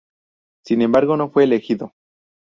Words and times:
Sin 0.65 0.81
embargo, 0.81 1.15
no 1.15 1.29
fue 1.29 1.43
elegido. 1.43 1.93